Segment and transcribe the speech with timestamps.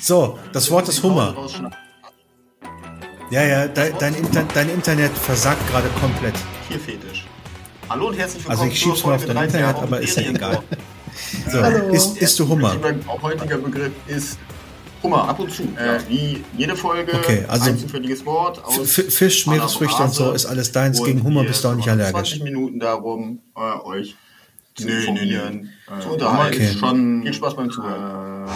[0.00, 1.36] So, das Wort ist Hummer.
[3.30, 6.34] Ja, ja, de, dein, Inter dein Internet versagt gerade komplett.
[6.68, 7.26] Hier Fetisch.
[7.88, 8.60] Hallo und herzlich willkommen.
[8.60, 10.62] Also ich schieb's mal auf dein Internet, aber ist ja egal.
[11.50, 11.92] So, Hallo.
[11.92, 12.76] Isst, isst du Hummer?
[12.80, 14.38] Mein heutiger Begriff ist
[15.02, 15.64] Hummer, ab und zu.
[15.64, 18.64] Äh, wie jede Folge, okay, also ein zufälliges Wort.
[18.64, 21.02] Aus Fisch, Meeresfrüchte und so ist alles deins.
[21.02, 22.30] Gegen Hummer bist du auch nicht allergisch.
[22.30, 24.16] 20 Minuten darum, äh, euch
[24.74, 26.02] zu nö, informieren, nö, nö.
[26.02, 26.56] zu unterhalten.
[26.56, 26.74] Okay.
[26.78, 28.46] Schon viel Spaß beim Zuhören.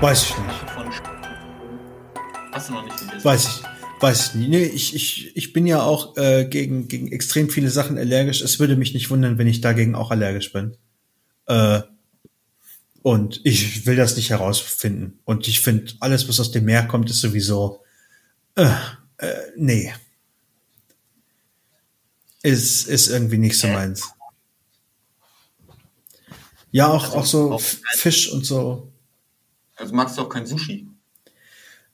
[0.00, 0.48] Weiß ich nicht.
[2.52, 3.24] Hast du noch nicht gegessen?
[3.24, 3.62] Weiß ich.
[4.00, 4.48] Weiß ich nicht.
[4.48, 8.40] Nee, ich, ich, ich bin ja auch äh, gegen, gegen extrem viele Sachen allergisch.
[8.40, 10.76] Es würde mich nicht wundern, wenn ich dagegen auch allergisch bin.
[11.46, 11.80] Äh,
[13.02, 15.18] und ich will das nicht herausfinden.
[15.24, 17.82] Und ich finde, alles, was aus dem Meer kommt, ist sowieso.
[18.54, 18.70] Äh,
[19.18, 19.92] äh, nee.
[22.48, 24.10] Ist, ist irgendwie nicht so meins.
[26.70, 28.90] Ja, auch, also, auch so Fisch und so.
[29.76, 30.88] Also magst du auch kein Sushi?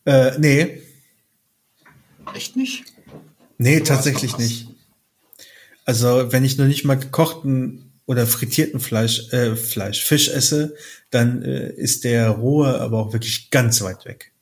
[0.05, 0.83] Äh, nee.
[2.35, 2.85] Echt nicht?
[3.59, 4.69] Nee, so tatsächlich nicht.
[5.85, 10.77] Also, wenn ich noch nicht mal gekochten oder frittierten Fleisch, äh, Fleisch, Fisch esse,
[11.11, 14.34] dann äh, ist der rohe aber auch wirklich ganz weit weg.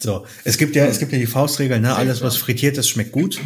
[0.00, 3.12] So, es gibt ja, es gibt ja die Faustregel, ne, alles was frittiert ist, schmeckt
[3.12, 3.40] gut.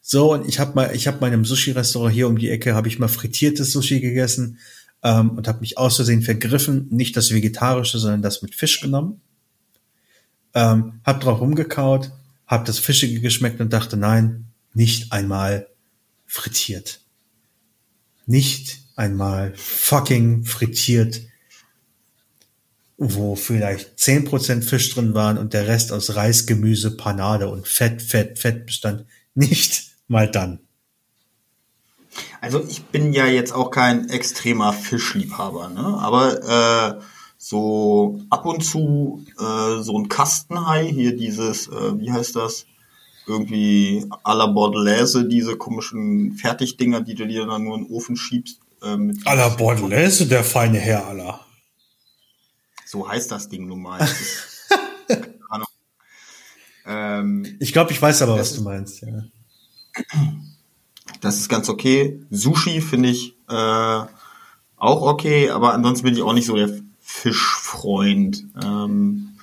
[0.00, 2.74] So, und ich habe mal, ich habe mal in einem Sushi-Restaurant hier um die Ecke,
[2.74, 4.58] habe ich mal frittiertes Sushi gegessen
[5.02, 9.20] ähm, und habe mich aus Versehen vergriffen, nicht das Vegetarische, sondern das mit Fisch genommen.
[10.54, 12.12] Ähm, hab drauf rumgekaut,
[12.46, 15.68] hab das Fischige geschmeckt und dachte, nein, nicht einmal
[16.26, 17.00] frittiert.
[18.26, 21.22] Nicht einmal fucking frittiert,
[22.96, 27.66] wo vielleicht zehn Prozent Fisch drin waren und der Rest aus Reis, Gemüse, Panade und
[27.66, 29.04] Fett, Fett, Fett bestand.
[29.34, 30.60] Nicht mal dann.
[32.40, 35.98] Also ich bin ja jetzt auch kein extremer Fischliebhaber, ne?
[35.98, 37.00] aber äh,
[37.38, 42.66] so ab und zu äh, so ein Kastenhai, hier dieses, äh, wie heißt das?
[43.26, 48.16] Irgendwie à la Bordelaise, diese komischen Fertigdinger, die du dir dann nur in den Ofen
[48.16, 48.60] schiebst.
[48.82, 51.43] Äh, mit à la Bordelaise, der feine Herr aller.
[52.84, 54.06] So heißt das Ding nun mal.
[56.86, 59.00] ähm, ich glaube, ich weiß aber, was du meinst.
[59.02, 59.24] Ja.
[61.20, 62.20] Das ist ganz okay.
[62.30, 63.52] Sushi finde ich äh,
[64.76, 68.44] auch okay, aber ansonsten bin ich auch nicht so der Fischfreund.
[68.62, 69.38] Ähm,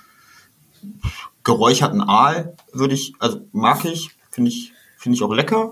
[1.43, 5.71] geräucherten Aal würde ich, also mag ich, finde ich, finde ich auch lecker.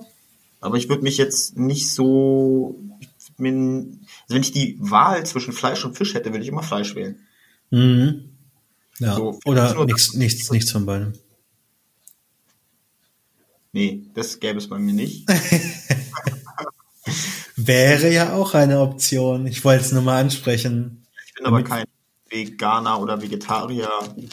[0.62, 5.96] Aber ich würde mich jetzt nicht so, also wenn ich die Wahl zwischen Fleisch und
[5.96, 7.19] Fisch hätte, würde ich immer Fleisch wählen.
[7.72, 8.30] Mhm.
[9.00, 9.16] Ja.
[9.16, 11.13] So, Oder nichts, nichts, nichts von beidem.
[13.72, 15.28] Nee, das gäbe es bei mir nicht.
[17.56, 19.46] Wäre ja auch eine Option.
[19.46, 21.06] Ich wollte es nur mal ansprechen.
[21.28, 21.85] Ich bin aber kein
[22.30, 23.90] Veganer oder Vegetarier.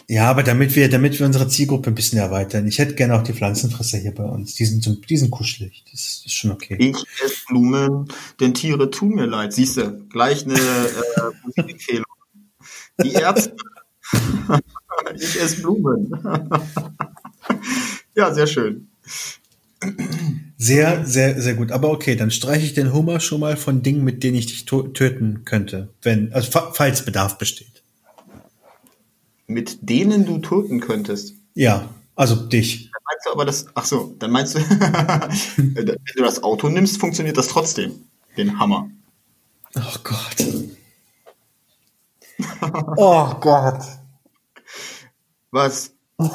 [0.09, 2.67] Ja, aber damit wir, damit wir unsere Zielgruppe ein bisschen erweitern.
[2.67, 4.55] Ich hätte gerne auch die Pflanzenfresser hier bei uns.
[4.55, 5.85] Die sind, die sind kuschelig.
[5.91, 6.77] Das ist schon okay.
[6.79, 8.09] Ich esse Blumen,
[8.41, 9.53] denn Tiere tun mir leid.
[9.53, 12.07] Siehst du, gleich eine äh, Empfehlung.
[13.03, 13.57] Die Ärzte.
[15.15, 16.11] ich esse Blumen.
[18.15, 18.89] ja, sehr schön.
[20.57, 21.71] Sehr, sehr, sehr gut.
[21.71, 24.65] Aber okay, dann streiche ich den Hummer schon mal von Dingen, mit denen ich dich
[24.65, 27.83] töten könnte, wenn, also falls Bedarf besteht.
[29.47, 31.35] Mit denen du töten könntest?
[31.55, 32.91] Ja, also dich.
[32.91, 34.59] Dann meinst du aber das, ach so, dann meinst du,
[35.56, 37.93] wenn du das Auto nimmst, funktioniert das trotzdem.
[38.37, 38.91] Den Hammer.
[39.77, 40.47] Oh Gott.
[42.97, 43.83] oh Gott.
[45.51, 45.93] Was?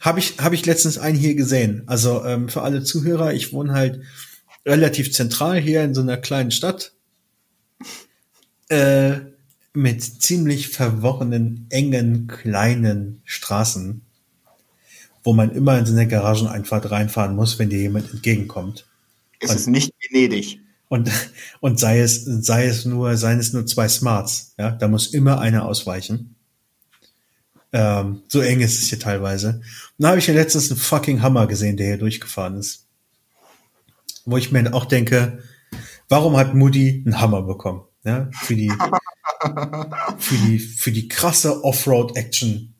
[0.00, 1.82] Habe ich, hab ich letztens einen hier gesehen.
[1.86, 4.00] Also ähm, für alle Zuhörer, ich wohne halt
[4.64, 6.94] relativ zentral hier in so einer kleinen Stadt.
[8.68, 9.20] Äh,
[9.72, 14.02] mit ziemlich verworrenen, engen, kleinen Straßen,
[15.22, 18.86] wo man immer in so eine Garageneinfahrt reinfahren muss, wenn dir jemand entgegenkommt.
[19.38, 20.60] Es und, ist nicht Venedig.
[20.90, 21.08] Und,
[21.60, 25.40] und sei es, sei es nur, seien es nur zwei Smarts, ja, da muss immer
[25.40, 26.34] einer ausweichen.
[27.72, 29.60] Ähm, so eng ist es hier teilweise.
[29.98, 32.88] Und da habe ich ja letztens einen fucking Hammer gesehen, der hier durchgefahren ist.
[34.24, 35.38] Wo ich mir auch denke,
[36.08, 37.82] warum hat Moody einen Hammer bekommen?
[38.02, 38.72] Ja, für die,
[40.18, 42.74] für die, für die krasse Offroad-Action.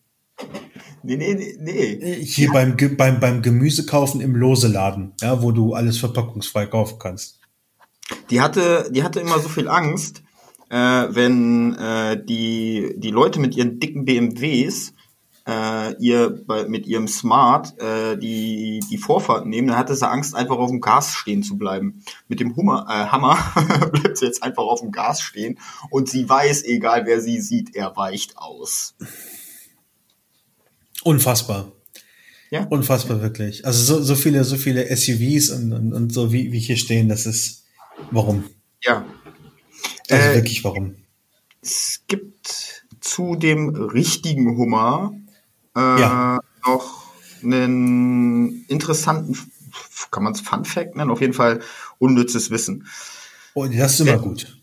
[1.05, 2.25] Nee, nee, nee.
[2.25, 2.53] Hier ja.
[2.53, 7.40] beim, beim, beim Gemüsekaufen im Loseladen, ja, wo du alles verpackungsfrei kaufen kannst.
[8.31, 10.23] Die hatte, die hatte immer so viel Angst,
[10.69, 14.93] äh, wenn äh, die, die Leute mit ihren dicken BMWs
[15.47, 20.35] äh, ihr bei, mit ihrem Smart äh, die, die Vorfahrt nehmen, dann hatte sie Angst,
[20.35, 22.05] einfach auf dem Gas stehen zu bleiben.
[22.29, 23.37] Mit dem Hummer, äh, Hammer
[23.93, 25.59] bleibt sie jetzt einfach auf dem Gas stehen
[25.91, 28.95] und sie weiß, egal wer sie sieht, er weicht aus.
[31.03, 31.73] Unfassbar.
[32.51, 32.67] Ja.
[32.67, 33.65] Unfassbar wirklich.
[33.65, 37.09] Also so, so viele, so viele SUVs und, und, und so wie, wie hier stehen,
[37.09, 37.65] das ist
[38.11, 38.45] warum?
[38.83, 39.05] Ja.
[40.09, 40.97] Also äh, wirklich warum?
[41.63, 45.13] Es gibt zu dem richtigen Hummer
[45.77, 46.41] äh, ja.
[46.67, 47.13] noch
[47.43, 49.37] einen interessanten,
[50.11, 51.11] kann man es Fun Fact nennen?
[51.11, 51.61] Auf jeden Fall
[51.99, 52.87] unnützes Wissen.
[53.55, 54.61] Oh, das ist immer äh, gut.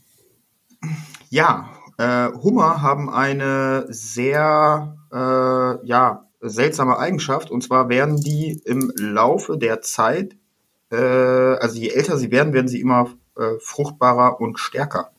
[1.29, 7.49] Ja, äh, Hummer haben eine sehr, äh, ja, seltsame Eigenschaft.
[7.51, 10.37] Und zwar werden die im Laufe der Zeit,
[10.91, 15.11] äh, also je älter sie werden, werden sie immer äh, fruchtbarer und stärker.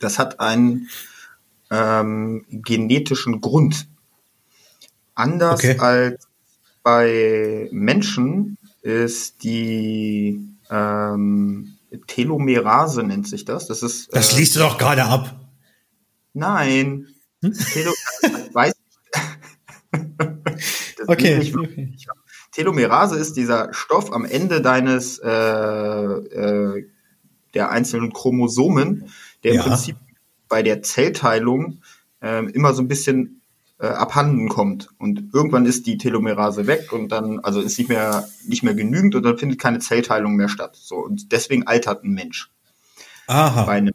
[0.00, 0.88] Das hat einen
[1.70, 3.88] ähm, genetischen Grund.
[5.14, 5.78] Anders okay.
[5.78, 6.28] als
[6.82, 10.40] bei Menschen ist die
[10.70, 13.66] ähm, Telomerase nennt sich das.
[13.66, 14.08] Das ist.
[14.08, 15.38] Äh, das liest du doch gerade ab.
[16.32, 17.08] Nein.
[17.42, 17.52] Hm?
[17.52, 17.92] Telo
[18.52, 18.72] weiß
[21.06, 21.52] okay.
[21.54, 21.96] okay.
[22.52, 26.88] Telomerase ist dieser Stoff am Ende deines äh, äh,
[27.54, 29.10] der einzelnen Chromosomen,
[29.44, 29.62] der ja.
[29.62, 29.96] im Prinzip
[30.48, 31.80] bei der Zellteilung
[32.20, 33.42] äh, immer so ein bisschen
[33.78, 34.88] äh, abhanden kommt.
[34.98, 39.14] Und irgendwann ist die Telomerase weg und dann, also ist nicht mehr, nicht mehr genügend
[39.14, 40.76] und dann findet keine Zellteilung mehr statt.
[40.76, 42.50] So, und deswegen altert ein Mensch.
[43.26, 43.64] Aha.
[43.64, 43.94] Bei einem,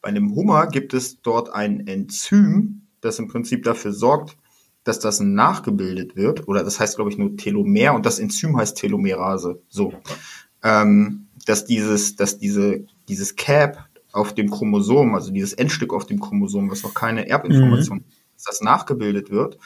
[0.00, 4.36] bei einem Hummer gibt es dort ein Enzym, das im Prinzip dafür sorgt,
[4.84, 8.76] dass das nachgebildet wird, oder das heißt, glaube ich, nur Telomer und das Enzym heißt
[8.76, 9.60] Telomerase.
[9.68, 9.92] So.
[10.62, 16.20] Ähm, dass dieses, dass diese, dieses Cap auf dem Chromosom, also dieses Endstück auf dem
[16.20, 18.04] Chromosom, was noch keine Erbinformation, mhm.
[18.34, 19.58] dass das nachgebildet wird.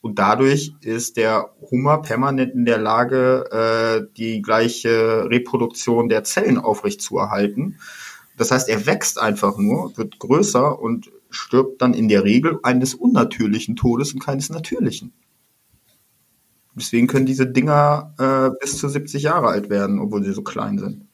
[0.00, 6.58] Und dadurch ist der Hummer permanent in der Lage, äh, die gleiche Reproduktion der Zellen
[6.58, 7.78] aufrechtzuerhalten.
[8.36, 12.94] Das heißt, er wächst einfach nur, wird größer und stirbt dann in der Regel eines
[12.94, 15.12] unnatürlichen Todes und keines natürlichen.
[16.76, 20.78] Deswegen können diese Dinger äh, bis zu 70 Jahre alt werden, obwohl sie so klein
[20.78, 21.06] sind.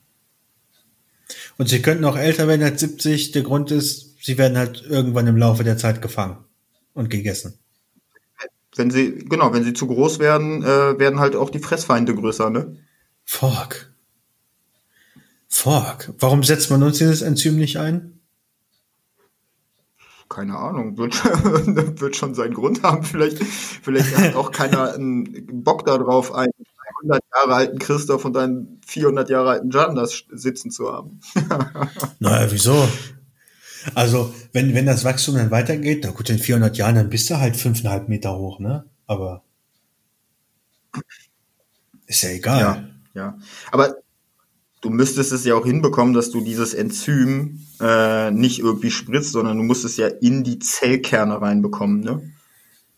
[1.59, 3.33] Und sie könnten auch älter werden als 70.
[3.33, 6.39] Der Grund ist, sie werden halt irgendwann im Laufe der Zeit gefangen
[6.95, 7.59] und gegessen.
[8.77, 12.51] Wenn sie, genau, wenn sie zu groß werden, äh, werden halt auch die Fressfeinde größer,
[12.51, 12.77] ne?
[13.25, 13.93] Fuck.
[15.49, 16.15] Fuck.
[16.19, 18.20] Warum setzt man uns dieses Enzym nicht ein?
[20.31, 21.23] Keine Ahnung, wird,
[22.00, 23.03] wird schon seinen Grund haben.
[23.03, 26.53] Vielleicht, vielleicht hat auch keiner einen Bock darauf, einen
[27.03, 31.21] 100 Jahre alten Christoph und einen 400 Jahre alten Jan das sitzen zu haben.
[32.21, 32.88] naja, wieso?
[33.94, 37.38] Also, wenn, wenn das Wachstum dann weitergeht, na gut, in 400 Jahren, dann bist du
[37.38, 38.85] halt fünfeinhalb Meter hoch, ne?
[39.06, 39.43] Aber
[42.06, 42.61] ist ja egal.
[42.61, 42.85] Ja,
[43.15, 43.38] ja.
[43.73, 43.97] Aber
[44.81, 49.56] du müsstest es ja auch hinbekommen, dass du dieses Enzym äh, nicht irgendwie spritzt, sondern
[49.56, 52.32] du musst es ja in die Zellkerne reinbekommen, ne?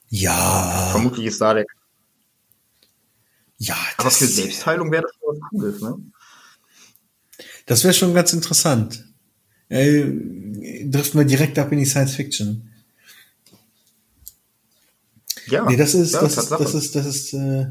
[0.08, 0.88] Ja.
[0.90, 1.66] Vermutlich ist da der.
[3.58, 5.96] Ja, aber für Selbstheilung wäre das schon was Cooles, ne?
[7.66, 9.04] Das wäre schon ganz interessant.
[9.68, 10.04] Äh,
[10.84, 12.68] driften wir direkt ab in die Science Fiction.
[15.46, 17.66] Ja, nee, das ist, ja, das, ist das ist, das ist, äh,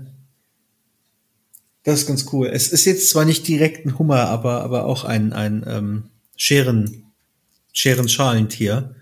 [1.84, 2.48] das ist ganz cool.
[2.48, 6.04] Es ist jetzt zwar nicht direkt ein Hummer, aber, aber auch ein, ein ähm,
[6.36, 7.12] Scheren,
[7.74, 8.96] Scherenschalentier.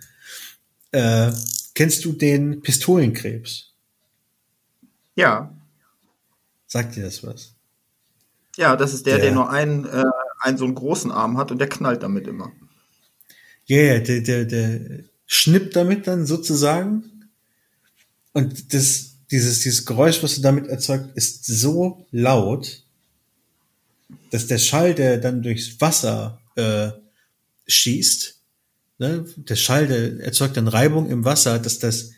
[0.92, 1.32] Äh,
[1.76, 3.74] kennst du den Pistolenkrebs?
[5.16, 5.54] Ja.
[6.68, 7.56] Sagt dir das was?
[8.56, 10.04] Ja, das ist der, der, der nur einen, äh,
[10.42, 12.52] einen so einen großen Arm hat und der knallt damit immer.
[13.66, 17.30] Ja, yeah, der, der, der schnippt damit dann sozusagen.
[18.34, 22.84] Und das, dieses, dieses Geräusch, was du damit erzeugt, ist so laut,
[24.32, 26.92] dass der Schall, der dann durchs Wasser äh,
[27.68, 28.40] schießt,
[28.98, 32.12] ne, der Schall, der erzeugt dann Reibung im Wasser, dass das,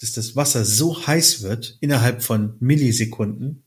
[0.00, 3.62] dass das Wasser so heiß wird innerhalb von Millisekunden,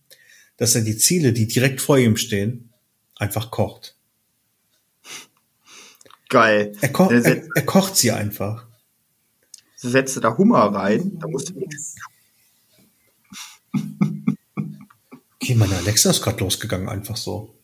[0.58, 2.74] dass er die Ziele, die direkt vor ihm stehen,
[3.16, 3.96] einfach kocht.
[6.28, 6.74] Geil.
[6.82, 8.68] Er, ko er, er kocht sie einfach.
[9.78, 11.66] Setzt da Hummer rein, da musst du
[15.42, 17.56] Okay, meine Alexa ist gerade losgegangen, einfach so.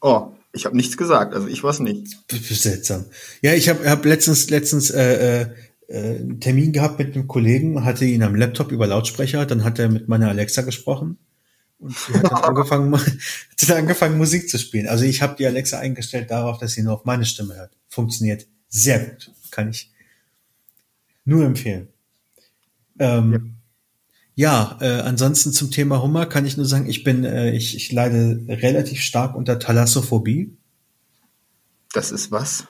[0.00, 2.16] Oh, ich habe nichts gesagt, also ich weiß nicht.
[2.30, 3.04] Seltsam.
[3.42, 5.46] Ja, ich habe hab letztens letztens äh, äh,
[5.88, 9.88] einen Termin gehabt mit einem Kollegen, hatte ihn am Laptop über Lautsprecher, dann hat er
[9.88, 11.18] mit meiner Alexa gesprochen
[11.78, 12.92] und sie hat dann angefangen,
[13.60, 14.88] hat angefangen Musik zu spielen.
[14.88, 17.76] Also ich habe die Alexa eingestellt darauf, dass sie nur auf meine Stimme hört.
[17.88, 19.92] Funktioniert sehr gut, kann ich
[21.24, 21.88] nur empfehlen.
[22.98, 23.38] Ähm, ja.
[24.40, 27.92] Ja, äh, ansonsten zum Thema Hummer kann ich nur sagen, ich bin, äh, ich, ich
[27.92, 30.56] leide relativ stark unter Thalassophobie.
[31.92, 32.64] Das ist was?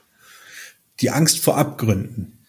[0.99, 2.41] Die Angst vor Abgründen.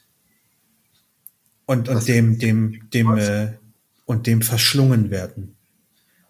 [1.68, 3.52] Und, und dem, dem, dem, äh,
[4.08, 5.56] und dem verschlungen werden.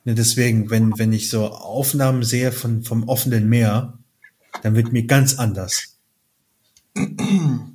[0.03, 3.99] Ne, deswegen, wenn, wenn ich so Aufnahmen sehe von, vom offenen Meer,
[4.63, 5.97] dann wird mir ganz anders.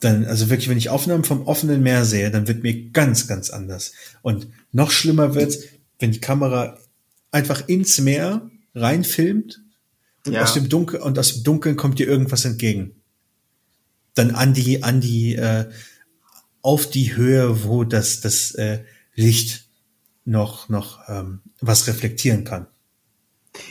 [0.00, 3.50] Dann, also wirklich, wenn ich Aufnahmen vom offenen Meer sehe, dann wird mir ganz, ganz
[3.50, 3.92] anders.
[4.22, 5.64] Und noch schlimmer wird's,
[5.98, 6.78] wenn die Kamera
[7.32, 9.60] einfach ins Meer reinfilmt
[10.24, 10.42] und ja.
[10.42, 13.02] aus dem Dunkel und aus dem Dunkeln kommt dir irgendwas entgegen.
[14.14, 15.68] Dann an die, an die, äh,
[16.62, 19.68] auf die Höhe, wo das, das äh, Licht
[20.24, 22.66] noch, noch ähm, was reflektieren kann.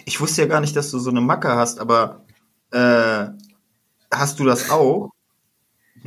[0.05, 2.25] Ich wusste ja gar nicht, dass du so eine Macke hast, aber
[2.71, 3.27] äh,
[4.11, 5.11] hast du das auch?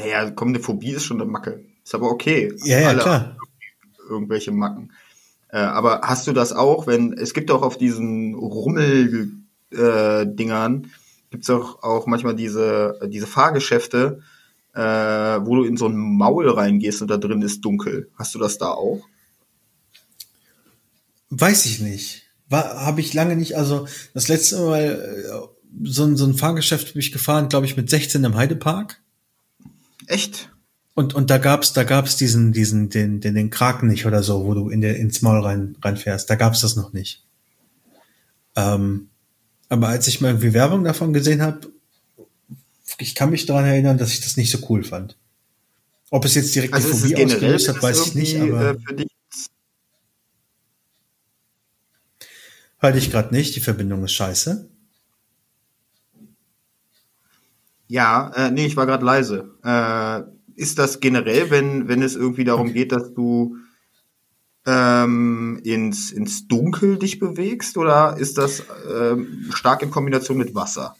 [0.00, 1.62] Naja, komm, eine Phobie ist schon eine Macke.
[1.84, 2.54] Ist aber okay.
[2.64, 3.36] Ja, ja, klar.
[4.08, 4.92] Irgendwelche Macken.
[5.48, 10.88] Äh, aber hast du das auch, wenn, es gibt auch auf diesen Rummel-Dingern, äh,
[11.30, 14.22] gibt es auch, auch manchmal diese, diese Fahrgeschäfte,
[14.74, 18.08] äh, wo du in so ein Maul reingehst und da drin ist dunkel.
[18.16, 19.02] Hast du das da auch?
[21.28, 22.22] Weiß ich nicht.
[22.50, 23.56] Habe ich lange nicht.
[23.56, 25.28] Also das letzte Mal äh,
[25.84, 29.00] so, ein so ein Fahrgeschäft bin ich gefahren, glaube ich, mit 16 im Heidepark.
[30.10, 30.50] Echt?
[30.94, 34.44] Und, und da gab's, da gab's diesen, diesen, den, den, den Kraken nicht oder so,
[34.44, 36.28] wo du in der, ins Maul rein, reinfährst.
[36.28, 37.24] Da gab's das noch nicht.
[38.56, 39.08] Ähm,
[39.68, 41.72] aber als ich mal irgendwie Werbung davon gesehen habe,
[42.98, 45.16] ich kann mich daran erinnern, dass ich das nicht so cool fand.
[46.10, 48.70] Ob es jetzt direkt also die Phobie ausgelöst hat, weiß ich nicht, aber.
[48.70, 49.08] Äh, für dich
[52.80, 54.69] Halte ich gerade nicht, die Verbindung ist scheiße.
[57.90, 59.50] Ja, äh, nee, ich war gerade leise.
[59.64, 60.22] Äh,
[60.54, 63.56] ist das generell, wenn, wenn es irgendwie darum geht, dass du
[64.64, 70.94] ähm, ins, ins Dunkel dich bewegst oder ist das ähm, stark in Kombination mit Wasser?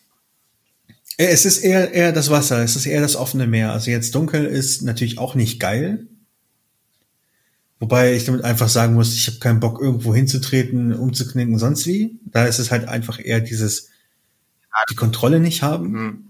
[1.17, 3.71] Äh, es ist eher, eher das Wasser, es ist eher das offene Meer.
[3.71, 6.09] Also jetzt dunkel ist natürlich auch nicht geil.
[7.79, 12.19] Wobei ich damit einfach sagen muss, ich habe keinen Bock, irgendwo hinzutreten, umzuknicken, sonst wie.
[12.25, 13.91] Da ist es halt einfach eher dieses,
[14.91, 15.93] die Kontrolle nicht haben.
[15.93, 16.30] Mhm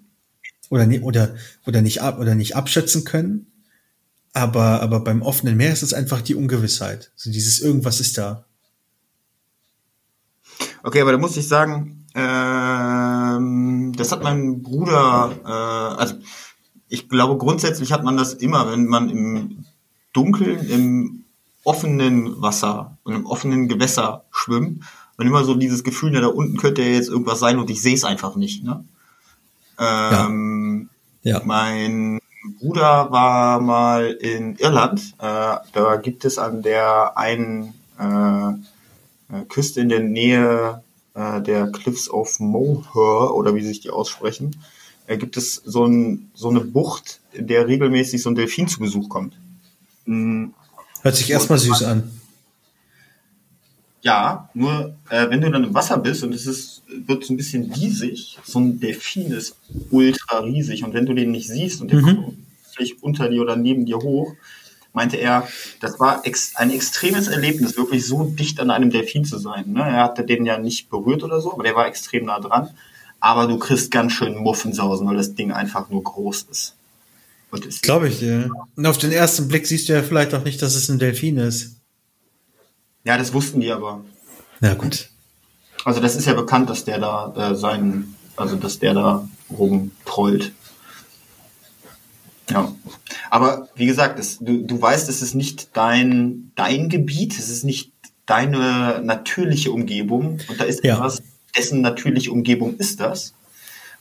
[0.70, 1.34] oder, oder,
[1.66, 3.46] oder nicht ab, oder nicht abschätzen können.
[4.32, 7.10] Aber, aber beim offenen Meer ist es einfach die Ungewissheit.
[7.16, 8.46] Also dieses irgendwas ist da.
[10.82, 16.14] Okay, aber da muss ich sagen, ähm, das hat mein Bruder, äh, also
[16.88, 19.64] ich glaube grundsätzlich hat man das immer, wenn man im
[20.12, 21.24] Dunkeln, im
[21.64, 24.82] offenen Wasser und im offenen Gewässer schwimmt,
[25.20, 27.82] und immer so dieses Gefühl, ja, da unten könnte ja jetzt irgendwas sein und ich
[27.82, 28.64] sehe es einfach nicht.
[28.64, 28.86] Ne?
[29.80, 30.90] Ähm,
[31.22, 31.38] ja.
[31.38, 31.42] ja.
[31.44, 32.20] Mein
[32.60, 35.14] Bruder war mal in Irland.
[35.18, 38.50] Äh, da gibt es an der einen äh,
[39.32, 40.82] äh, Küste in der Nähe
[41.14, 44.56] äh, der Cliffs of Moher oder wie sich die aussprechen,
[45.06, 48.80] äh, gibt es so, ein, so eine Bucht, in der regelmäßig so ein Delfin zu
[48.80, 49.38] Besuch kommt.
[50.06, 50.54] Mhm.
[51.02, 52.19] Hört sich erstmal süß an.
[54.02, 57.36] Ja, nur äh, wenn du dann im Wasser bist und es ist, wird so ein
[57.36, 59.56] bisschen riesig, so ein Delfin ist
[59.90, 62.06] ultra riesig und wenn du den nicht siehst und der mhm.
[62.06, 62.38] kommt
[62.72, 64.34] vielleicht unter dir oder neben dir hoch,
[64.92, 65.46] meinte er,
[65.80, 69.72] das war ex ein extremes Erlebnis, wirklich so dicht an einem Delfin zu sein.
[69.72, 69.80] Ne?
[69.80, 72.70] Er hatte den ja nicht berührt oder so, aber der war extrem nah dran.
[73.20, 76.74] Aber du kriegst ganz schön Muffensausen, weil das Ding einfach nur groß ist.
[77.82, 78.40] Glaube ich dir.
[78.40, 78.48] Ja.
[78.76, 81.36] Und auf den ersten Blick siehst du ja vielleicht auch nicht, dass es ein Delfin
[81.36, 81.76] ist.
[83.04, 84.04] Ja, das wussten die aber.
[84.60, 85.08] Ja, gut.
[85.84, 90.52] Also das ist ja bekannt, dass der da äh, seinen, also dass der da rumtrollt.
[92.50, 92.74] Ja.
[93.30, 97.64] Aber wie gesagt, es, du, du weißt, es ist nicht dein, dein Gebiet, es ist
[97.64, 97.92] nicht
[98.26, 100.96] deine natürliche Umgebung und da ist ja.
[100.96, 101.22] etwas,
[101.56, 103.34] dessen natürliche Umgebung ist das.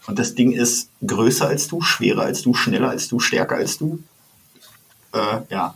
[0.07, 3.77] Und das Ding ist größer als du, schwerer als du, schneller als du, stärker als
[3.77, 3.99] du.
[5.13, 5.75] Äh, ja.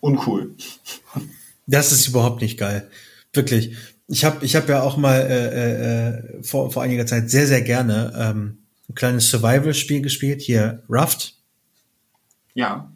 [0.00, 0.54] Uncool.
[1.66, 2.88] Das ist überhaupt nicht geil.
[3.32, 3.76] Wirklich.
[4.08, 7.62] Ich habe ich hab ja auch mal äh, äh, vor, vor einiger Zeit sehr, sehr
[7.62, 11.36] gerne ähm, ein kleines Survival-Spiel gespielt, hier Raft.
[12.54, 12.92] Ja.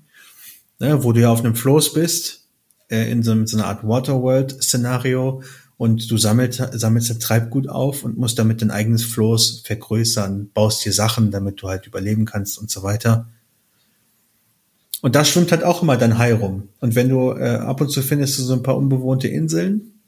[0.79, 2.49] Ne, wo du ja auf einem Floß bist,
[2.89, 5.43] äh, in so, so einer Art Waterworld-Szenario
[5.79, 10.93] und du sammelst, sammelst Treibgut auf und musst damit dein eigenes Floß vergrößern, baust dir
[10.93, 13.29] Sachen, damit du halt überleben kannst und so weiter.
[15.03, 16.69] Und da schwimmt halt auch immer dein Hai rum.
[16.81, 20.01] Und wenn du äh, ab und zu findest du so ein paar unbewohnte Inseln.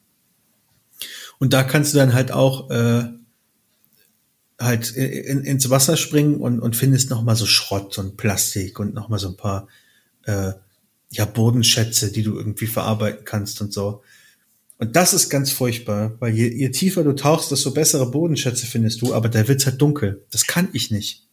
[1.39, 3.05] Und da kannst du dann halt auch äh,
[4.59, 8.95] halt in, ins Wasser springen und, und findest noch mal so Schrott und Plastik und
[8.95, 9.69] noch mal so ein paar
[10.25, 10.53] äh,
[11.11, 14.03] ja, Bodenschätze, die du irgendwie verarbeiten kannst und so.
[14.79, 19.03] Und das ist ganz furchtbar, weil je, je tiefer du tauchst, desto bessere Bodenschätze findest
[19.03, 20.25] du, aber da wird's halt dunkel.
[20.31, 21.27] Das kann ich nicht.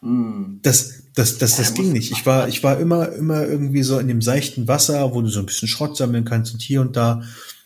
[0.00, 0.60] Hm.
[0.62, 2.12] Das, das, das, das ging nicht.
[2.12, 5.40] Ich war, ich war immer, immer irgendwie so in dem seichten Wasser, wo du so
[5.40, 7.22] ein bisschen Schrott sammeln kannst und hier und da.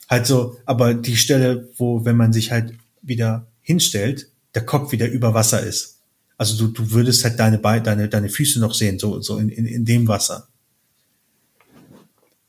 [0.09, 5.09] Halt so, aber die Stelle, wo, wenn man sich halt wieder hinstellt, der Kopf wieder
[5.09, 6.01] über Wasser ist.
[6.37, 9.49] Also du, du würdest halt deine, Be deine, deine Füße noch sehen, so, so in,
[9.49, 10.49] in, in dem Wasser.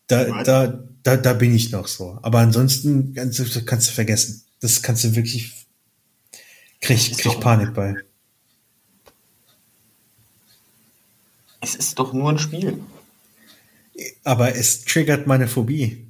[0.08, 2.20] Da, da, da, da bin ich noch so.
[2.22, 4.44] Aber ansonsten kannst du, kannst du vergessen.
[4.60, 5.68] Das kannst du wirklich,
[6.82, 7.96] krieg, krieg Panik bei.
[11.66, 12.80] Es ist doch nur ein Spiel.
[14.24, 16.06] Aber es triggert meine Phobie.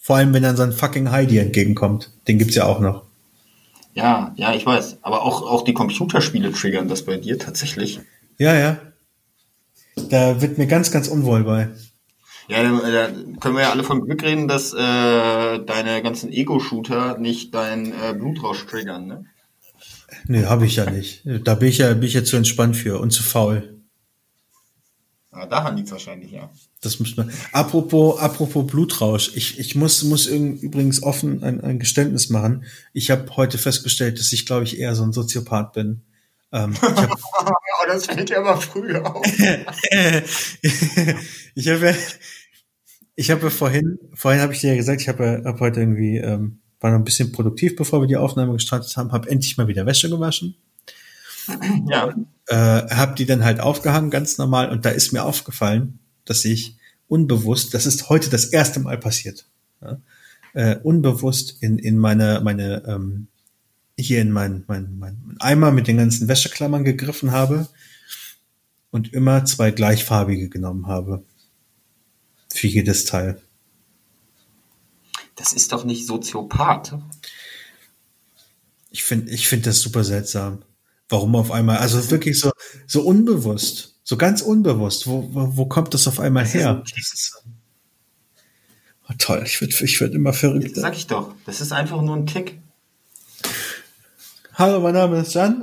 [0.00, 2.12] Vor allem, wenn dann so ein fucking Heidi entgegenkommt.
[2.28, 3.02] Den gibt's ja auch noch.
[3.94, 4.98] Ja, ja, ich weiß.
[5.02, 7.98] Aber auch, auch die Computerspiele triggern das bei dir tatsächlich.
[8.38, 8.78] Ja, ja.
[10.08, 11.70] Da wird mir ganz, ganz unwohl bei.
[12.46, 13.08] Ja, da
[13.40, 18.12] können wir ja alle von Glück reden, dass äh, deine ganzen Ego-Shooter nicht dein äh,
[18.12, 19.24] Blutrausch triggern, ne?
[20.26, 21.22] Nee, habe ich ja nicht.
[21.24, 23.73] Da bin ich ja, bin ich ja zu entspannt für und zu faul.
[25.34, 26.50] Ja, daran liegt wahrscheinlich, ja.
[26.80, 27.30] Das muss man.
[27.52, 29.32] Apropos, apropos Blutrausch.
[29.34, 32.64] Ich, ich muss, muss übrigens offen ein, ein Geständnis machen.
[32.92, 36.02] Ich habe heute festgestellt, dass ich, glaube ich, eher so ein Soziopath bin.
[36.52, 37.10] Ähm, hab,
[37.40, 39.26] oh, das fällt ja aber früh auf.
[41.54, 41.94] ich habe
[43.16, 46.60] ich habe vorhin, vorhin habe ich dir ja gesagt, ich habe hab heute irgendwie, ähm,
[46.80, 49.86] war noch ein bisschen produktiv, bevor wir die Aufnahme gestartet haben, habe endlich mal wieder
[49.86, 50.56] Wäsche gewaschen.
[51.88, 52.14] Ja.
[52.46, 56.76] Äh, hab die dann halt aufgehangen, ganz normal, und da ist mir aufgefallen, dass ich
[57.08, 59.46] unbewusst, das ist heute das erste Mal passiert,
[59.80, 59.98] ja,
[60.52, 63.28] äh, unbewusst in, in meine, meine, ähm,
[63.98, 67.68] hier in mein, mein, mein Eimer mit den ganzen Wäscheklammern gegriffen habe
[68.90, 71.24] und immer zwei gleichfarbige genommen habe.
[72.52, 73.40] Für jedes Teil.
[75.36, 76.96] Das ist doch nicht Soziopath.
[78.90, 80.62] Ich finde, ich finde das super seltsam.
[81.08, 81.78] Warum auf einmal?
[81.78, 82.50] Also wirklich so,
[82.86, 85.06] so unbewusst, so ganz unbewusst.
[85.06, 86.82] Wo, wo, wo kommt das auf einmal her?
[89.08, 90.76] Oh, toll, ich würde ich würd immer verrückt.
[90.76, 92.58] Sag ich doch, das ist einfach nur ein Tick.
[94.54, 95.62] Hallo, mein Name ist Jan.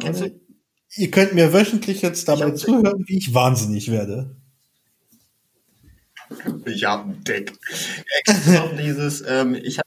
[0.96, 4.36] Ihr könnt mir wöchentlich jetzt dabei zuhören, wie ich wahnsinnig werde.
[6.66, 7.54] Ich habe einen Tick.
[8.78, 9.80] dieses, ähm, ich,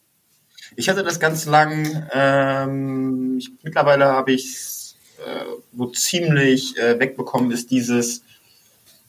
[0.76, 4.83] ich hatte das ganz lang, ähm, ich, mittlerweile habe ich äh,
[5.76, 8.22] so ziemlich äh, wegbekommen, ist dieses,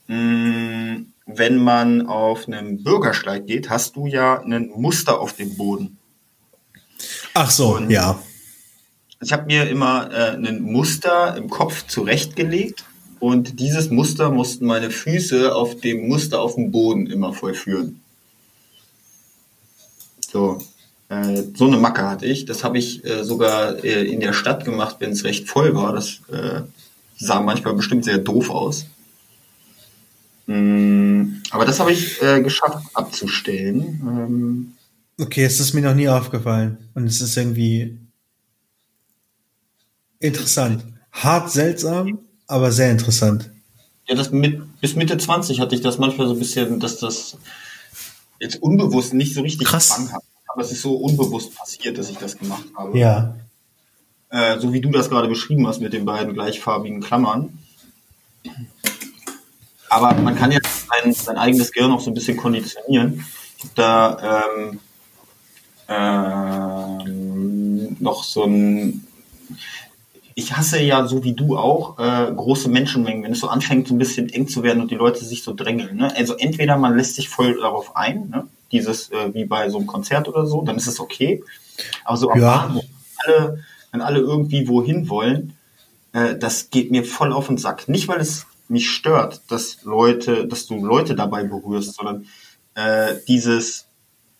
[0.07, 5.55] mh, mm, wenn man auf einem Bürgersteig geht, hast du ja ein Muster auf dem
[5.57, 5.97] Boden.
[7.33, 8.21] Ach so, Und ja.
[9.21, 12.85] Ich habe mir immer äh, ein Muster im Kopf zurechtgelegt
[13.19, 18.01] und dieses Muster mussten meine Füße auf dem Muster auf dem Boden immer vollführen.
[20.19, 20.59] So.
[21.09, 22.45] Äh, so eine Macke hatte ich.
[22.45, 25.93] Das habe ich äh, sogar äh, in der Stadt gemacht, wenn es recht voll war.
[25.93, 26.61] Das äh,
[27.17, 28.85] sah manchmal bestimmt sehr doof aus.
[30.47, 34.01] Mm, aber das habe ich äh, geschafft abzustellen.
[34.03, 34.73] Ähm,
[35.19, 36.77] okay, es ist mir noch nie aufgefallen.
[36.95, 37.97] Und es ist irgendwie
[40.19, 40.85] interessant.
[41.11, 43.51] Hart seltsam, aber sehr interessant.
[44.07, 47.37] Ja, das mit, bis Mitte 20 hatte ich das manchmal so ein bisschen, dass das
[48.39, 50.11] jetzt unbewusst nicht so richtig Krass.
[50.11, 50.23] hat
[50.55, 52.97] aber es ist so unbewusst passiert, dass ich das gemacht habe.
[52.97, 53.35] Ja.
[54.29, 57.59] Äh, so wie du das gerade beschrieben hast mit den beiden gleichfarbigen Klammern.
[59.89, 63.25] Aber man kann ja sein, sein eigenes Gehirn auch so ein bisschen konditionieren.
[63.75, 64.79] Da ähm,
[65.89, 69.05] ähm, noch so ein
[70.35, 73.93] ich hasse ja so wie du auch äh, große Menschenmengen, wenn es so anfängt, so
[73.93, 75.97] ein bisschen eng zu werden und die Leute sich so drängeln.
[75.97, 76.15] Ne?
[76.15, 78.47] Also entweder man lässt sich voll darauf ein, ne?
[78.75, 81.43] Dieses äh, wie bei so einem Konzert oder so, dann ist es okay.
[82.03, 82.57] Aber so am ja.
[82.57, 82.85] Bahnhof,
[83.25, 85.53] alle, wenn alle irgendwie wohin wollen,
[86.13, 87.87] äh, das geht mir voll auf den Sack.
[87.89, 92.25] Nicht, weil es mich stört, dass Leute, dass du Leute dabei berührst, sondern
[92.75, 93.85] äh, dieses,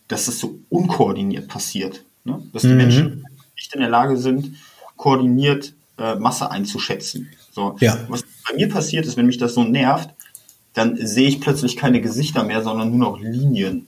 [0.08, 2.04] dass es so unkoordiniert passiert.
[2.24, 2.42] Ne?
[2.54, 2.78] Dass die mhm.
[2.78, 4.56] Menschen nicht in der Lage sind,
[4.98, 7.30] koordiniert äh, Masse einzuschätzen.
[7.52, 7.98] So, ja.
[8.10, 10.10] Was bei mir passiert ist, wenn mich das so nervt,
[10.74, 13.88] dann sehe ich plötzlich keine Gesichter mehr, sondern nur noch Linien.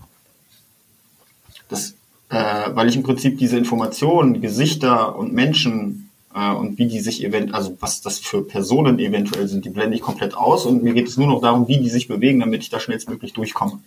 [1.70, 1.96] Das,
[2.30, 7.24] äh, weil ich im Prinzip diese Informationen, Gesichter und Menschen äh, und wie die sich
[7.24, 10.94] event, also was das für Personen eventuell sind, die blende ich komplett aus und mir
[10.94, 13.80] geht es nur noch darum, wie die sich bewegen, damit ich da schnellstmöglich durchkomme.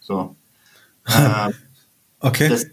[0.00, 0.34] So.
[1.04, 1.50] Äh,
[2.20, 2.48] okay.
[2.48, 2.66] Das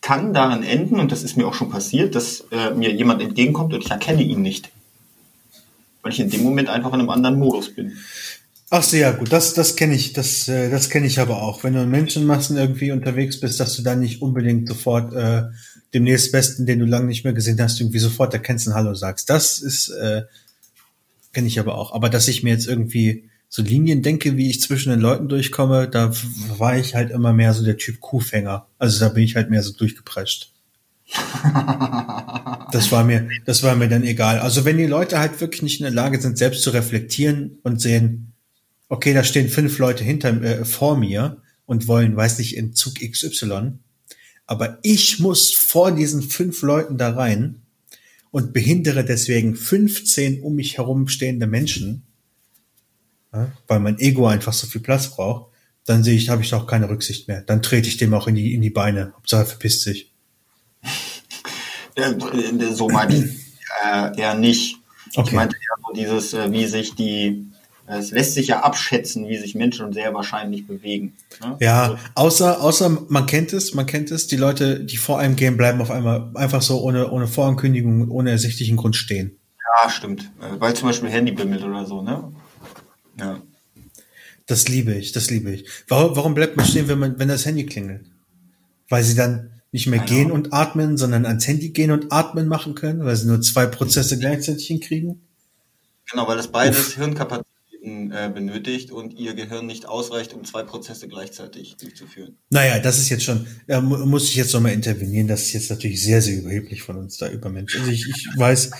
[0.00, 3.72] kann darin enden, und das ist mir auch schon passiert, dass äh, mir jemand entgegenkommt
[3.72, 4.70] und ich erkenne ihn nicht.
[6.02, 7.96] Weil ich in dem Moment einfach in einem anderen Modus bin.
[8.72, 11.64] Ach so, ja, gut, das, das kenne ich, das, äh, das kenne ich aber auch.
[11.64, 15.42] Wenn du in Menschenmassen irgendwie unterwegs bist, dass du dann nicht unbedingt sofort äh,
[15.92, 19.28] dem nächstbesten, den du lange nicht mehr gesehen hast, irgendwie sofort erkennst und Hallo sagst.
[19.28, 20.22] Das ist, äh,
[21.32, 21.92] kenne ich aber auch.
[21.92, 25.88] Aber dass ich mir jetzt irgendwie so Linien denke, wie ich zwischen den Leuten durchkomme,
[25.88, 26.12] da
[26.56, 28.68] war ich halt immer mehr so der Typ Kuhfänger.
[28.78, 30.52] Also da bin ich halt mehr so durchgeprescht.
[32.70, 34.38] das war mir, das war mir dann egal.
[34.38, 37.80] Also wenn die Leute halt wirklich nicht in der Lage sind, selbst zu reflektieren und
[37.80, 38.29] sehen,
[38.90, 42.96] okay, da stehen fünf Leute hinter äh, vor mir und wollen, weiß nicht, in Zug
[42.96, 43.78] XY,
[44.46, 47.62] aber ich muss vor diesen fünf Leuten da rein
[48.32, 52.02] und behindere deswegen 15 um mich herum stehende Menschen,
[53.32, 55.52] ja, weil mein Ego einfach so viel Platz braucht,
[55.86, 57.42] dann sehe ich, habe ich auch keine Rücksicht mehr.
[57.42, 59.12] Dann trete ich dem auch in die, in die Beine.
[59.16, 60.12] Hauptsache verpisst sich.
[62.72, 63.24] So meine ich
[63.84, 64.76] äh, eher nicht.
[65.14, 65.28] Okay.
[65.28, 67.49] Ich meinte eher so dieses, äh, wie sich die
[67.98, 71.16] es lässt sich ja abschätzen, wie sich Menschen sehr wahrscheinlich bewegen.
[71.40, 71.56] Ne?
[71.60, 75.36] Ja, also außer, außer man kennt es, man kennt es, die Leute, die vor einem
[75.36, 79.38] gehen, bleiben auf einmal einfach so ohne, ohne Vorankündigung, ohne ersichtlichen Grund stehen.
[79.82, 80.30] Ja, stimmt.
[80.40, 82.32] Äh, weil zum Beispiel Handy bimmelt oder so, ne?
[83.18, 83.40] Ja.
[84.46, 85.64] Das liebe ich, das liebe ich.
[85.88, 88.04] Warum, warum bleibt man stehen, wenn man, wenn das Handy klingelt?
[88.88, 92.48] Weil sie dann nicht mehr Keine gehen und atmen, sondern ans Handy gehen und atmen
[92.48, 95.20] machen können, weil sie nur zwei Prozesse gleichzeitig hinkriegen?
[96.10, 97.49] Genau, weil das beides Hirnkapazität
[97.82, 102.36] äh, benötigt und ihr Gehirn nicht ausreicht, um zwei Prozesse gleichzeitig durchzuführen.
[102.50, 106.02] Naja, das ist jetzt schon, da muss ich jetzt nochmal intervenieren, das ist jetzt natürlich
[106.02, 107.80] sehr, sehr überheblich von uns da über Menschen.
[107.80, 108.70] Also ich, ich weiß,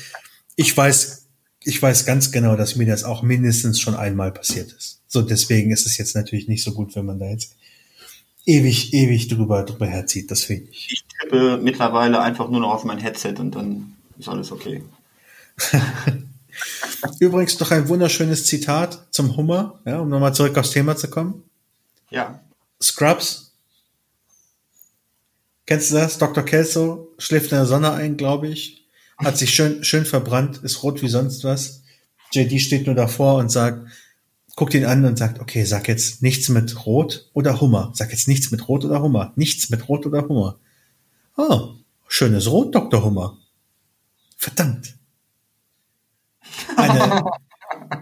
[0.57, 1.29] ich weiß,
[1.65, 5.01] ich weiß ganz genau, dass mir das auch mindestens schon einmal passiert ist.
[5.07, 7.57] So, deswegen ist es jetzt natürlich nicht so gut, wenn man da jetzt
[8.45, 10.89] ewig, ewig drüber, drüber herzieht, das finde ich.
[10.91, 14.83] Ich tippe mittlerweile einfach nur noch auf mein Headset und dann ist alles okay.
[17.18, 21.42] Übrigens noch ein wunderschönes Zitat zum Hummer, ja, um nochmal zurück aufs Thema zu kommen.
[22.11, 22.40] Ja.
[22.83, 23.53] Scrubs.
[25.66, 26.18] Kennst du das?
[26.18, 26.44] Dr.
[26.44, 28.88] Kelso schläft in der Sonne ein, glaube ich.
[29.18, 31.83] Hat sich schön, schön verbrannt, ist rot wie sonst was.
[32.33, 33.87] JD steht nur davor und sagt,
[34.57, 37.92] guckt ihn an und sagt, okay, sag jetzt nichts mit Rot oder Hummer.
[37.94, 39.33] Sag jetzt nichts mit Rot oder Hummer.
[39.37, 40.59] Nichts mit Rot oder Hummer.
[41.37, 41.75] Oh,
[42.09, 43.05] schönes Rot, Dr.
[43.05, 43.38] Hummer.
[44.37, 44.96] Verdammt.
[46.76, 47.24] Eine,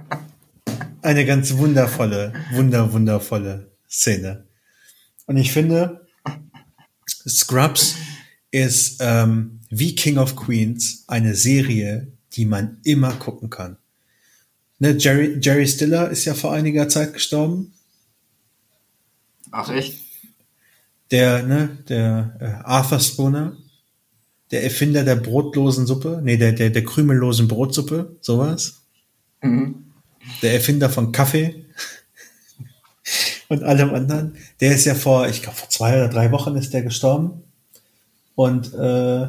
[1.03, 4.46] eine ganz wundervolle, wunder, wundervolle Szene.
[5.27, 6.07] Und ich finde,
[7.27, 7.96] Scrubs
[8.51, 13.77] ist ähm, wie King of Queens eine Serie, die man immer gucken kann.
[14.79, 17.74] Ne, Jerry, Jerry Stiller ist ja vor einiger Zeit gestorben.
[19.51, 19.98] Ach echt?
[21.11, 23.57] Der, ne, der äh, Arthur Spooner
[24.51, 28.83] der Erfinder der brotlosen Suppe, nee, der, der, der krümellosen Brotsuppe, sowas.
[29.43, 29.93] Mhm.
[30.43, 31.67] Der Erfinder von Kaffee
[33.49, 34.37] und allem anderen.
[34.61, 37.43] Der ist ja vor, ich glaube, vor zwei oder drei Wochen ist der gestorben.
[38.35, 39.29] Und äh,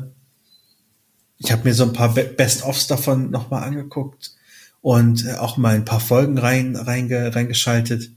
[1.37, 4.35] ich habe mir so ein paar Best-ofs davon nochmal angeguckt
[4.81, 8.11] und äh, auch mal ein paar Folgen rein, reinge, reingeschaltet,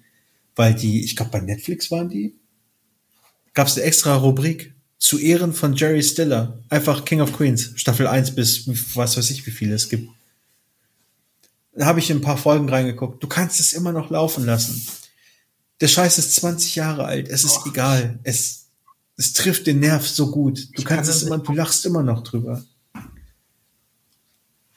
[0.56, 2.36] weil die, ich glaube, bei Netflix waren die.
[3.54, 6.60] Gab es eine extra Rubrik zu Ehren von Jerry Stiller.
[6.68, 10.08] Einfach King of Queens, Staffel 1 bis was weiß ich, wie viele es gibt.
[11.74, 13.20] Da habe ich ein paar Folgen reingeguckt.
[13.20, 14.80] Du kannst es immer noch laufen lassen.
[15.80, 17.28] Der Scheiß ist 20 Jahre alt.
[17.28, 17.70] Es ist oh.
[17.70, 18.20] egal.
[18.22, 18.66] Es,
[19.16, 20.68] es trifft den Nerv so gut.
[20.76, 22.62] Du ich kannst kann es immer, du lachst immer noch drüber.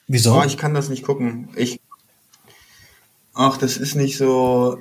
[0.08, 0.40] Wieso?
[0.40, 1.50] Oh, ich kann das nicht gucken.
[1.56, 1.80] Ich,
[3.36, 4.80] ach, das ist nicht so,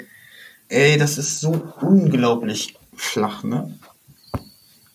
[0.69, 3.79] ey, das ist so unglaublich flach, ne?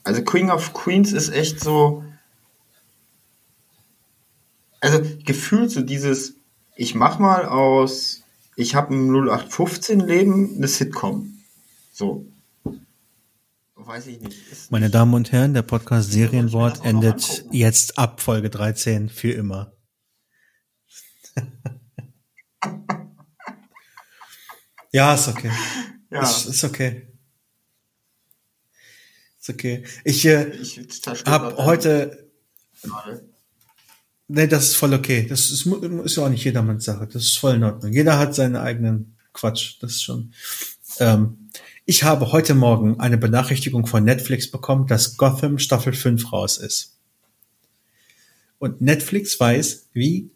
[0.09, 2.03] Also Queen of Queens ist echt so.
[4.81, 6.33] Also gefühlt so dieses,
[6.75, 8.23] ich mach mal aus,
[8.55, 11.43] ich habe ein 0815 Leben eine Sitcom.
[11.93, 12.25] So.
[13.75, 14.51] Weiß ich nicht.
[14.51, 19.73] Ist Meine Damen und Herren, der Podcast Serienwort endet jetzt ab Folge 13 für immer.
[24.91, 25.51] ja, ist okay.
[26.09, 26.23] Ja.
[26.23, 27.08] Ist, ist okay
[29.49, 29.83] okay.
[30.03, 30.79] Ich, äh, ich
[31.25, 32.29] habe heute.
[34.27, 35.25] Nee, das ist voll okay.
[35.27, 37.07] Das ist, ist ja auch nicht jedermanns Sache.
[37.07, 37.91] Das ist voll in Ordnung.
[37.91, 39.77] Jeder hat seinen eigenen Quatsch.
[39.81, 40.33] Das ist schon.
[40.99, 41.49] Ähm,
[41.85, 46.99] ich habe heute Morgen eine Benachrichtigung von Netflix bekommen, dass Gotham Staffel 5 raus ist.
[48.59, 50.29] Und Netflix weiß, wie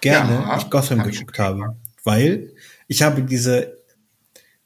[0.00, 1.76] gerne ja, ich Gotham geguckt habe.
[2.04, 2.52] Weil
[2.88, 3.78] ich habe diese,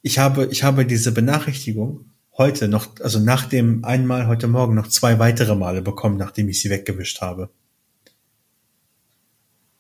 [0.03, 4.89] ich habe, ich habe diese Benachrichtigung heute noch, also nach dem einmal heute Morgen noch
[4.89, 7.51] zwei weitere Male bekommen, nachdem ich sie weggewischt habe.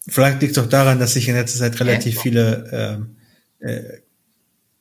[0.09, 3.09] Vielleicht liegt es auch daran, dass ich in letzter Zeit relativ viele
[3.61, 4.03] äh, äh,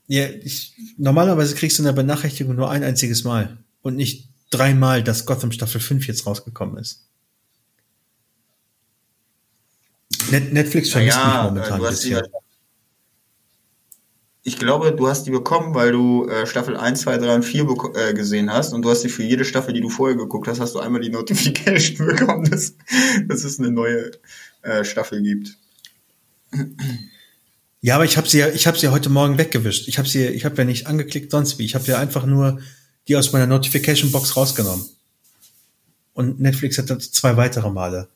[0.07, 5.25] Ja, ich, normalerweise kriegst du eine Benachrichtigung nur ein einziges Mal und nicht dreimal, dass
[5.25, 7.07] Gotham Staffel 5 jetzt rausgekommen ist.
[10.31, 12.44] Net Netflix vermisst Naja, mich momentan du ein hast die, bisschen.
[14.47, 17.63] Ich glaube, du hast die bekommen, weil du äh, Staffel 1, 2, 3 und 4
[17.63, 20.47] beko- äh, gesehen hast und du hast die für jede Staffel, die du vorher geguckt
[20.47, 22.75] hast, hast du einmal die Notification bekommen, dass,
[23.27, 24.11] dass es eine neue
[24.61, 25.57] äh, Staffel gibt.
[27.81, 29.87] Ja, aber ich habe sie ja, ich habe sie heute Morgen weggewischt.
[29.87, 31.65] Ich habe sie, ich habe ja nicht angeklickt sonst wie.
[31.65, 32.59] Ich habe ja einfach nur
[33.07, 34.85] die aus meiner Notification Box rausgenommen.
[36.13, 38.07] Und Netflix hat dann zwei weitere Male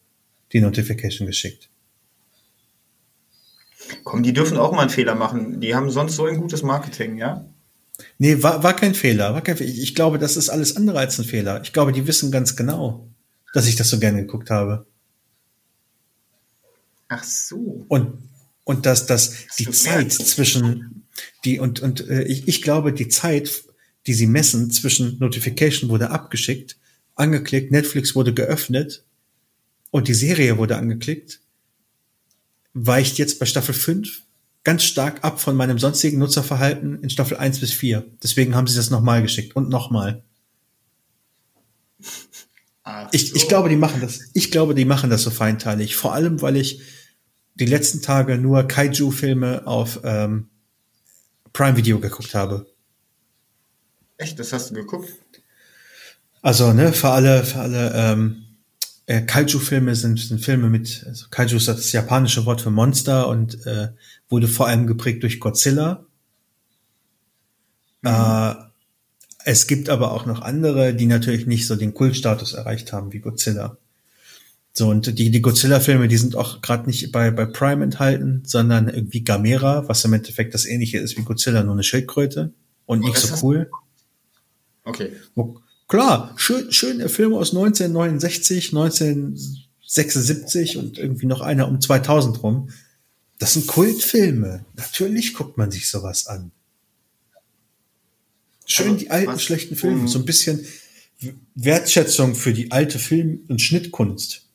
[0.53, 1.69] die Notification geschickt.
[4.03, 5.61] Komm, die dürfen auch mal einen Fehler machen.
[5.61, 7.45] Die haben sonst so ein gutes Marketing, ja?
[8.17, 9.33] Nee, war, war kein Fehler.
[9.33, 9.69] War kein Fehler.
[9.69, 11.61] Ich, glaube, das ist alles andere als ein Fehler.
[11.63, 13.07] Ich glaube, die wissen ganz genau,
[13.53, 14.85] dass ich das so gerne geguckt habe.
[17.07, 17.85] Ach so.
[17.87, 18.19] Und,
[18.63, 20.27] und dass, dass die du Zeit merkst.
[20.27, 21.05] zwischen
[21.43, 23.63] die und, und äh, ich, ich glaube, die Zeit,
[24.07, 26.77] die sie messen zwischen Notification wurde abgeschickt,
[27.15, 29.03] angeklickt, Netflix wurde geöffnet
[29.91, 31.41] und die Serie wurde angeklickt,
[32.73, 34.23] weicht jetzt bei Staffel 5
[34.63, 38.05] ganz stark ab von meinem sonstigen Nutzerverhalten in Staffel 1 bis 4.
[38.21, 40.23] Deswegen haben sie das nochmal geschickt und nochmal.
[42.83, 43.35] Ach Ich, so.
[43.35, 44.19] ich glaube, die machen das.
[44.33, 45.95] Ich glaube, die machen das so feinteilig.
[45.95, 46.81] Vor allem, weil ich
[47.55, 50.49] die letzten Tage nur Kaiju-Filme auf ähm,
[51.53, 52.67] Prime Video geguckt habe.
[54.17, 55.11] Echt, das hast du geguckt?
[56.41, 58.45] Also, ne, für alle, für alle ähm,
[59.09, 63.65] äh, Kaiju-Filme sind, sind Filme mit, also Kaiju ist das japanische Wort für Monster und
[63.65, 63.89] äh,
[64.29, 66.05] wurde vor allem geprägt durch Godzilla.
[68.03, 68.53] Äh,
[69.45, 73.19] es gibt aber auch noch andere, die natürlich nicht so den Kultstatus erreicht haben wie
[73.19, 73.77] Godzilla.
[74.73, 78.89] So, und die, die Godzilla-Filme, die sind auch gerade nicht bei, bei Prime enthalten, sondern
[78.89, 82.53] irgendwie Gamera, was im Endeffekt das ähnliche ist wie Godzilla, nur eine Schildkröte
[82.85, 83.71] und nicht das so cool.
[84.83, 85.13] Okay.
[85.33, 92.69] Wo- Klar, schön, schöne Filme aus 1969, 1976 und irgendwie noch einer um 2000 rum.
[93.39, 94.65] Das sind Kultfilme.
[94.75, 96.51] Natürlich guckt man sich sowas an.
[98.67, 100.63] Schön die alten was- schlechten Filme, um- so ein bisschen
[101.55, 104.45] Wertschätzung für die alte Film- und Schnittkunst.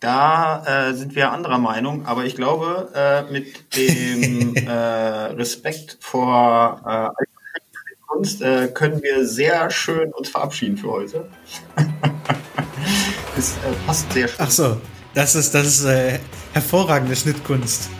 [0.00, 7.14] Da äh, sind wir anderer Meinung, aber ich glaube, äh, mit dem äh, Respekt vor
[8.16, 11.26] Kunst äh, können wir sehr schön uns verabschieden für heute.
[13.38, 14.36] Es äh, passt sehr schön.
[14.38, 14.80] Ach so,
[15.12, 16.18] das ist, das ist äh,
[16.54, 17.90] hervorragende Schnittkunst.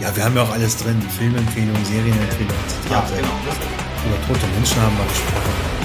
[0.00, 1.02] Ja, wir haben ja auch alles drin.
[1.18, 2.56] Filmempfehlungen, Serienempfehlungen,
[2.90, 3.28] ja, genau.
[3.46, 3.56] Das,
[4.06, 5.79] Über tote Menschen haben wir gesprochen.